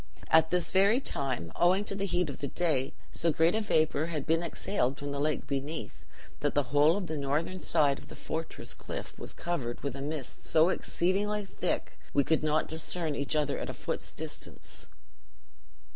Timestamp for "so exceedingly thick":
10.47-11.99